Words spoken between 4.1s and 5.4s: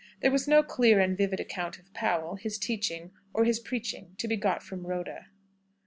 to be got from Rhoda.